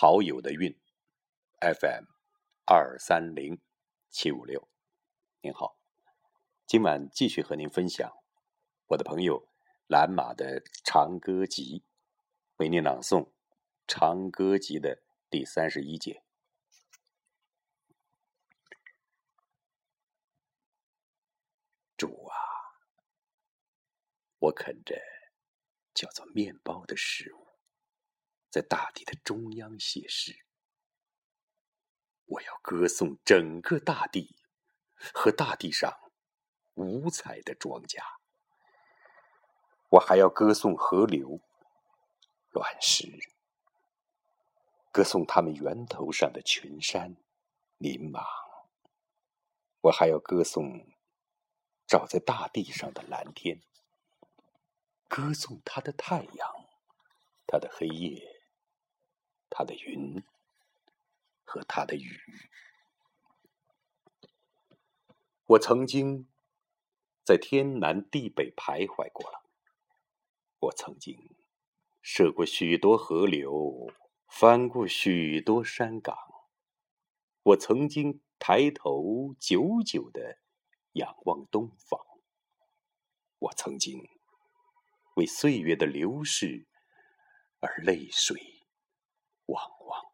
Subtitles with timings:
[0.00, 0.78] 好友的韵
[1.58, 2.04] ，FM
[2.64, 3.60] 二三零
[4.08, 4.68] 七五六。
[5.40, 5.76] 您好，
[6.68, 8.08] 今晚继续和您分享
[8.86, 9.48] 我的朋友
[9.88, 11.80] 蓝马的《长歌集》，
[12.58, 13.24] 为您朗诵
[13.88, 16.22] 《长歌集》的第三十一节。
[21.96, 22.38] 主啊，
[24.38, 24.96] 我啃着
[25.92, 27.47] 叫做面包的食物，
[28.50, 30.44] 在大地的中央写诗。
[32.24, 34.36] 我要歌颂整个大地。
[35.14, 35.96] 和大地上
[36.74, 38.02] 五彩的庄稼，
[39.90, 41.40] 我还要歌颂河流、
[42.50, 43.06] 卵石，
[44.90, 47.14] 歌颂它们源头上的群山、
[47.76, 48.26] 林莽。
[49.82, 50.84] 我还要歌颂
[51.86, 53.62] 照在大地上的蓝天，
[55.06, 56.68] 歌颂它的太阳、
[57.46, 58.27] 它的黑夜、
[59.58, 60.22] 他的云
[61.42, 62.20] 和他的雨。
[65.46, 66.28] 我曾经
[67.24, 69.42] 在天南地北徘徊过了，
[70.60, 71.34] 我曾经
[72.00, 73.90] 涉过许多河流，
[74.28, 76.16] 翻过许多山岗，
[77.42, 80.38] 我曾经抬头久久的
[80.92, 82.00] 仰望东方，
[83.40, 84.08] 我曾经
[85.16, 86.68] 为岁月的流逝
[87.58, 88.57] 而泪水
[89.48, 90.06] 汪汪。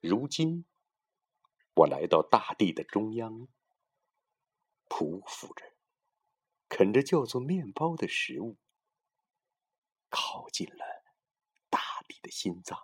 [0.00, 0.66] 如今。
[1.72, 3.48] 我来到大地的中央，
[4.88, 5.64] 匍匐着，
[6.68, 8.58] 啃着叫做面包的食物，
[10.10, 10.84] 靠近了
[11.70, 12.76] 大地的心脏，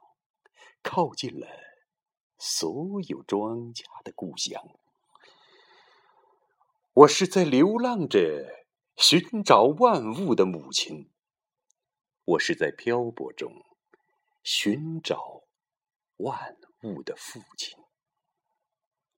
[0.83, 1.47] 靠近了
[2.39, 4.63] 所有庄稼的故乡。
[6.95, 8.65] 我是在流浪着，
[8.97, 11.13] 寻找万物的母亲。
[12.25, 13.66] 我是在漂泊中
[14.49, 15.43] 寻找
[16.19, 17.77] 万物的父亲。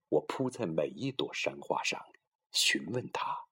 [0.09, 2.03] 我扑在每一朵山花上，
[2.51, 3.45] 询问他：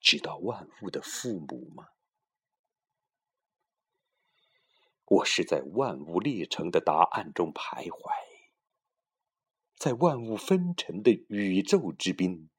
[0.00, 1.90] 知道万物的父母吗？
[5.04, 8.10] 我是在万物列成的答案中徘徊，
[9.76, 12.50] 在万物纷陈的宇宙之滨，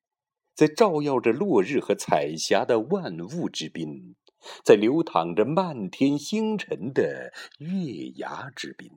[0.54, 4.16] 在照耀着落日和彩霞的万物之滨，
[4.64, 8.92] 在流淌着漫天星辰的月牙之滨，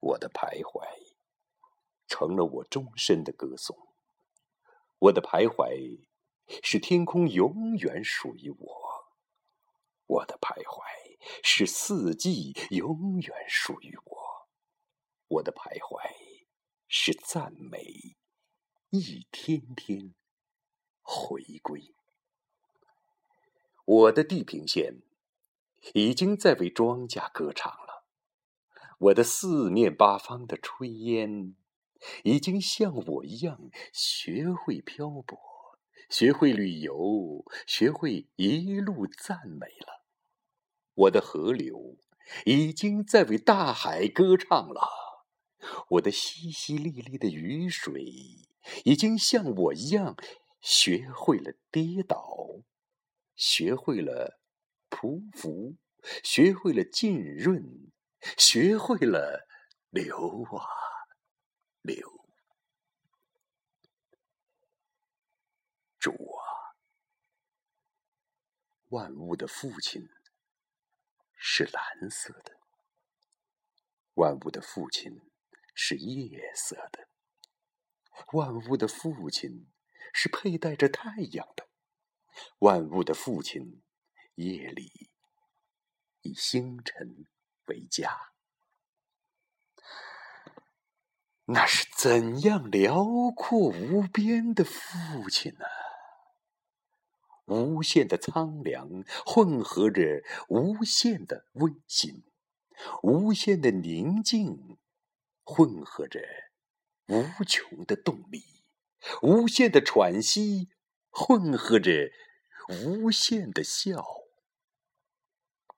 [0.00, 1.12] 我的徘徊。
[2.08, 3.74] 成了我终身的歌颂。
[4.98, 6.04] 我的徘徊，
[6.62, 8.68] 使天空永远属于我；
[10.04, 10.82] 我的徘徊，
[11.42, 14.46] 使四季永远属于我；
[15.26, 16.44] 我的徘徊，
[16.86, 18.18] 使赞美
[18.90, 20.14] 一天天
[21.00, 21.94] 回归。
[23.92, 25.02] 我的地平线
[25.92, 28.06] 已经在为庄稼歌唱了，
[28.98, 31.54] 我的四面八方的炊烟。
[32.24, 35.38] 已经像我一样学会漂泊，
[36.08, 40.06] 学会旅游，学会一路赞美了。
[40.94, 41.98] 我的河流
[42.46, 44.88] 已经在为大海歌唱了。
[45.90, 48.02] 我的淅淅沥沥的雨水
[48.84, 50.16] 已经像我一样
[50.60, 52.62] 学会了跌倒，
[53.42, 54.38] 学会了
[54.88, 55.76] 匍匐，
[56.22, 57.90] 学会了浸润，
[58.38, 59.48] 学会了
[59.90, 60.64] 流啊。
[61.80, 62.08] 流，
[65.98, 66.78] 主啊！
[68.90, 70.08] 万物的父亲
[71.34, 72.60] 是蓝色的，
[74.14, 75.20] 万物的父亲
[75.74, 77.08] 是夜色的，
[78.34, 79.68] 万物的父亲
[80.14, 81.68] 是佩戴着太阳的，
[82.58, 83.82] 万物的父亲
[84.34, 85.10] 夜里
[86.22, 87.26] 以星辰
[87.66, 88.32] 为家。
[91.46, 93.04] 那是怎样辽
[93.34, 95.66] 阔无边的父亲呢？
[97.46, 102.24] 无限的苍凉混合着无限的温馨，
[103.02, 104.78] 无限的宁静
[105.42, 106.20] 混合着
[107.08, 108.64] 无穷的动力，
[109.20, 110.70] 无限的喘息
[111.12, 112.10] 混合着
[112.68, 114.02] 无限的笑。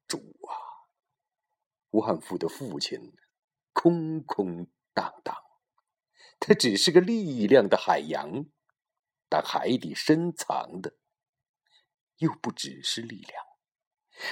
[0.07, 0.55] 主啊，
[1.91, 3.17] 万福的父亲，
[3.73, 5.37] 空空荡荡。
[6.39, 8.45] 他只是个力量的海洋，
[9.29, 10.95] 但海底深藏的
[12.19, 13.43] 又不只是力量，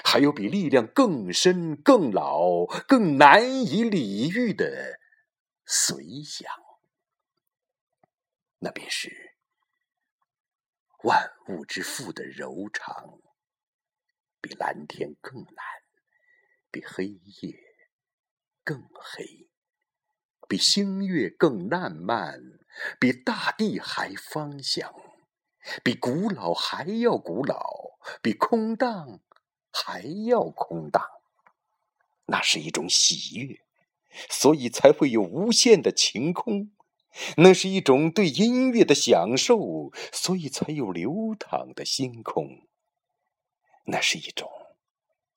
[0.05, 5.00] 还有比力量更深、更老、更难以理喻的
[5.64, 6.52] 随想。
[8.58, 9.31] 那便是
[11.04, 13.20] 万物之父的柔肠，
[14.40, 15.56] 比蓝天更蓝，
[16.70, 17.58] 比黑夜
[18.62, 19.49] 更黑，
[20.49, 22.40] 比星月更烂漫，
[23.00, 24.94] 比大地还芳香，
[25.82, 29.20] 比古老还要古老，比空荡
[29.72, 31.02] 还要空荡。
[32.26, 33.60] 那是一种喜悦，
[34.31, 36.70] 所以才会有无限的晴空；
[37.36, 42.66] 那是一种对音乐的享受，所以才有流淌的星空。
[43.84, 44.48] 那是一种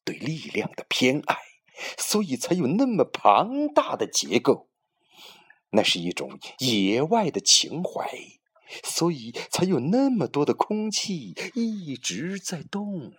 [0.04, 1.38] 对力量的偏爱，
[1.98, 4.70] 所以才有那么庞大的结构；
[5.72, 8.08] 那是一种野外的情怀，
[8.84, 13.14] 所以才有那么多的空气一直在动啊！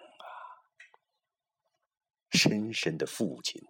[2.30, 3.62] 深深的父亲，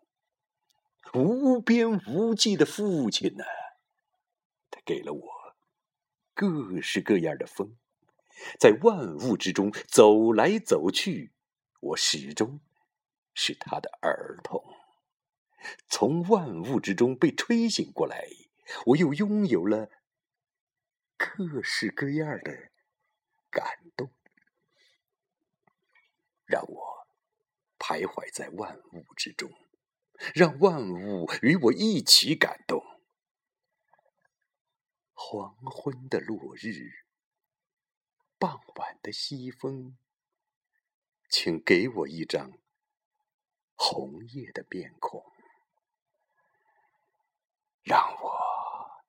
[1.14, 3.44] 无边无际的父亲呢？
[4.86, 5.56] 给了我
[6.32, 7.76] 各式各样的风，
[8.60, 11.32] 在万物之中走来走去。
[11.80, 12.60] 我始终
[13.34, 14.64] 是他的儿童，
[15.88, 18.28] 从万物之中被吹醒过来，
[18.86, 19.90] 我又拥有了
[21.16, 22.70] 各式各样的
[23.50, 23.64] 感
[23.96, 24.10] 动，
[26.44, 27.06] 让我
[27.78, 29.50] 徘徊在万物之中，
[30.34, 32.95] 让万物与我一起感动。
[35.18, 36.90] 黄昏的落日，
[38.38, 39.96] 傍晚的西风。
[41.30, 42.52] 请给我一张
[43.74, 45.24] 红叶的面孔，
[47.82, 48.30] 让我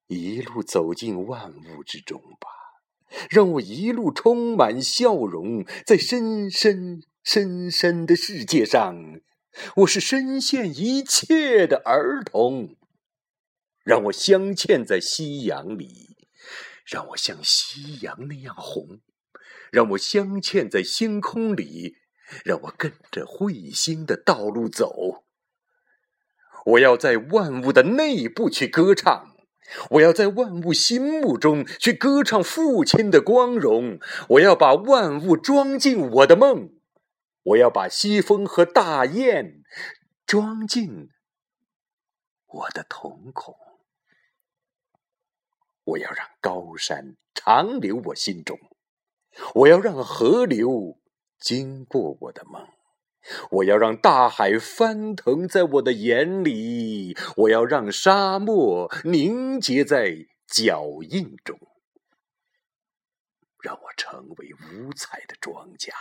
[0.08, 2.48] 一路走进万物之中吧，
[3.30, 9.22] 让我一路充满笑容，在深深深深的世界上，
[9.76, 12.77] 我是深陷一切的儿童。
[13.88, 16.18] 让我镶嵌在夕阳里，
[16.86, 19.00] 让我像夕阳那样红，
[19.72, 21.96] 让我镶嵌在星空里。
[22.44, 25.24] 让我跟着彗星的道路走。
[26.66, 29.38] 我要在万物的内部去歌唱，
[29.92, 33.98] 我要在万物心目中去歌唱父亲的光荣。
[34.32, 36.72] 我要把万物装进我的梦，
[37.44, 39.64] 我要把西风和大雁
[40.26, 41.08] 装进
[42.46, 43.56] 我的瞳孔。
[45.88, 48.60] 我要让高山长留我心中，
[49.56, 51.00] 我要让河流。
[51.40, 52.68] 经过我的梦，
[53.52, 61.60] 我要让大海翻腾在我的眼里，我要让沙漠凝结在脚印中，
[63.62, 65.92] 让我成为五彩的庄稼，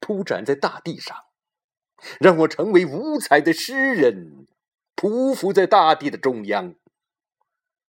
[0.00, 1.14] 铺展在大地上；
[2.18, 4.48] 让我成为五彩的诗人，
[4.96, 6.72] 匍匐在大地的中央；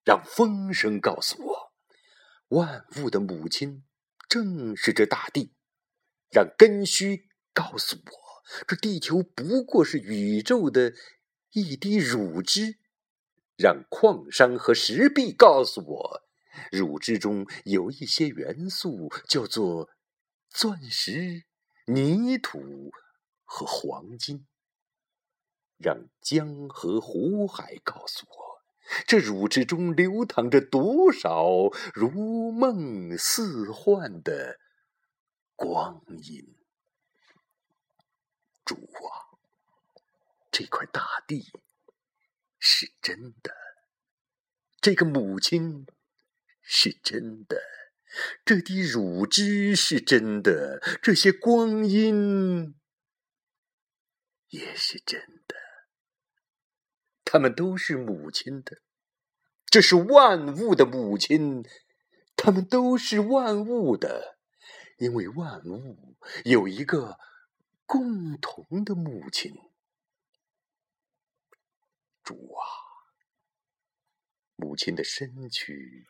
[0.08, 1.74] 让风声告诉我，
[2.56, 3.84] 万物的母亲
[4.30, 5.54] 正是这大地。
[6.32, 8.12] 让根须告诉我，
[8.66, 10.94] 这地球不过是宇宙的
[11.52, 12.80] 一滴乳汁；
[13.58, 16.22] 让矿山和石壁告诉我，
[16.72, 19.90] 乳汁中有一些元素叫做
[20.50, 21.44] 钻石、
[21.88, 22.94] 泥土
[23.44, 24.46] 和黄金；
[25.78, 28.47] 让江河湖海告诉我，
[29.06, 34.60] 这乳汁中流淌着多少如梦似幻的。
[35.56, 36.56] 光阴，
[38.64, 39.40] 主啊，
[40.52, 41.52] 这块大地
[42.60, 43.52] 是真的，
[44.80, 45.88] 这个母亲
[46.62, 47.60] 是真的，
[48.46, 52.76] 这滴乳汁是真的，这些光阴
[54.50, 55.37] 也是真的，
[57.30, 58.82] 他们都是母亲的，
[59.66, 61.66] 这是万物的母亲，
[62.38, 64.38] 他们都是万物的。
[64.98, 66.16] 因为万物
[66.46, 67.20] 有一个
[67.86, 69.54] 共同的母亲，
[72.24, 72.64] 主啊，
[74.56, 76.08] 母亲的身躯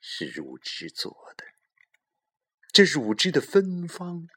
[0.00, 1.44] 是乳汁做的，
[2.72, 4.28] 这乳汁的芬芳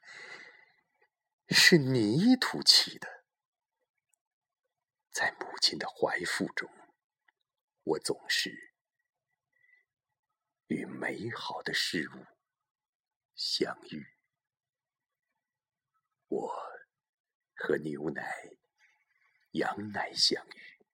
[1.48, 3.15] 是泥土起的，
[5.16, 6.70] 在母亲的怀腹中，
[7.84, 8.74] 我总是
[10.66, 12.26] 与美好的事物。
[13.34, 14.06] 相遇，
[16.28, 16.54] 我
[17.54, 18.30] 和牛奶、
[19.52, 20.84] 羊奶相遇，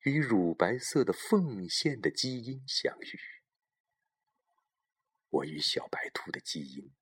[0.00, 3.20] 与乳白色的奉献的基因相遇，
[5.28, 6.92] 我与小白兔的基因、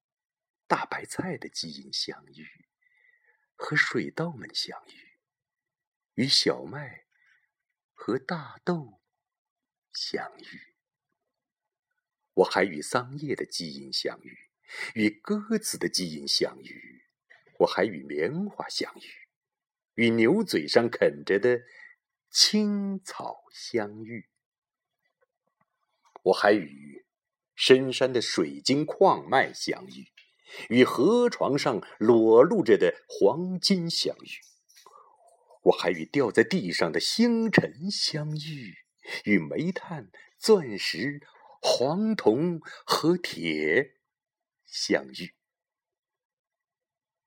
[0.67, 2.67] 大白菜的基因相遇，
[3.55, 5.10] 和水稻们相遇，
[6.21, 7.07] 与小麦
[7.95, 9.00] 和大豆
[9.91, 10.75] 相遇。
[12.35, 14.50] 我还与桑叶的基因相遇，
[14.93, 17.07] 与鸽子的基因相遇，
[17.61, 19.29] 我还与棉花相遇，
[19.95, 21.62] 与牛嘴上啃着的
[22.29, 24.29] 青草相遇。
[26.25, 27.07] 我还与
[27.55, 30.07] 深山的水晶矿脉相遇，
[30.69, 34.50] 与河床上裸露着的黄金相遇。
[35.62, 38.79] 我还与掉在地上的星辰相遇，
[39.25, 41.21] 与煤炭、钻石、
[41.61, 43.97] 黄铜和铁
[44.64, 45.35] 相遇。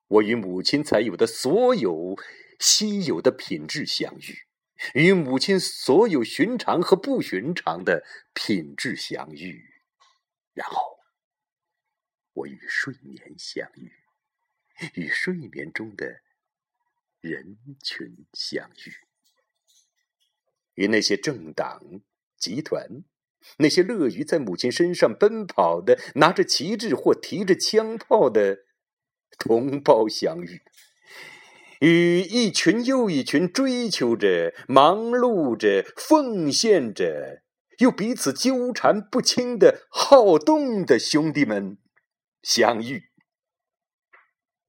[0.07, 2.15] 我与母亲才有的所有
[2.59, 4.47] 稀有的品质相遇，
[4.93, 9.63] 与母亲所有寻常和不寻常的品质相遇，
[10.53, 10.99] 然后
[12.33, 13.91] 我与睡眠相遇，
[14.95, 16.21] 与睡眠中的
[17.23, 18.93] 人群相遇，
[20.75, 21.81] 与那些政党
[22.37, 23.03] 集团，
[23.57, 28.65] 那些乐于在母亲身上奔跑的、拿着旗帜或提着枪炮的。
[29.39, 30.61] 同胞相遇，
[31.81, 37.41] 与一群又一群追求着、忙碌着、奉献着，
[37.79, 41.79] 又彼此纠缠不清的好动的兄弟们
[42.43, 43.09] 相遇；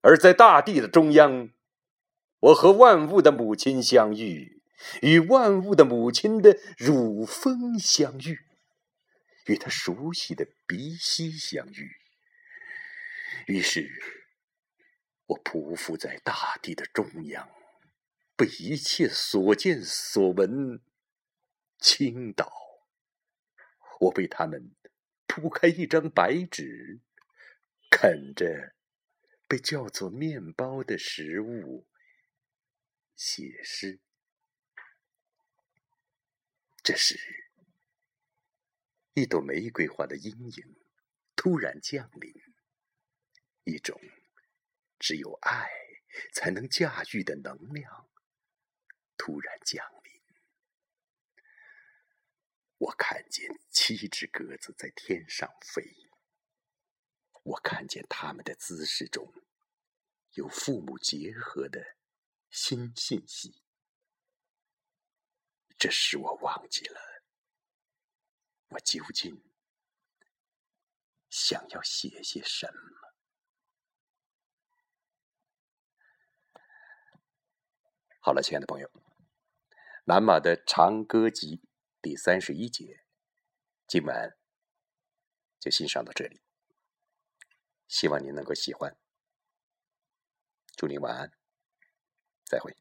[0.00, 1.50] 而在大地的中央，
[2.44, 4.60] 我和万物的母亲相遇，
[5.00, 8.38] 与万物的母亲的乳峰相遇，
[9.46, 11.90] 与她熟悉的鼻息相遇。
[13.46, 13.88] 于是。
[15.26, 17.48] 我匍匐在大地的中央，
[18.36, 20.82] 被一切所见所闻
[21.78, 22.52] 倾倒。
[24.00, 24.74] 我被他们
[25.26, 27.00] 铺开一张白纸，
[27.90, 28.74] 啃着
[29.48, 31.86] 被叫做面包的食物，
[33.16, 34.00] 写诗。
[36.82, 37.18] 这时，
[39.14, 40.76] 一朵玫瑰花的阴影
[41.34, 42.32] 突然降临，
[43.64, 44.00] 一种。
[44.96, 45.68] 只有爱
[46.32, 48.08] 才能驾驭的能量
[49.18, 50.22] 突然降临。
[52.78, 56.08] 我看见七只鸽子在天上飞，
[57.42, 59.30] 我看见它们的姿势中
[60.34, 61.96] 有父母结合的
[62.54, 63.60] 新信息。
[65.76, 67.00] 这使我忘记了
[68.68, 69.42] 我究竟
[71.28, 73.12] 想要写些什么。
[78.20, 78.88] 好了，亲爱的朋友，
[80.04, 81.56] 《南马的长歌集》
[82.00, 83.04] 第三十一节，
[83.88, 84.38] 今晚
[85.58, 86.40] 就欣赏到这里。
[87.88, 88.96] 希望您能够喜欢。
[90.76, 91.36] 祝您晚安，
[92.44, 92.74] 再会。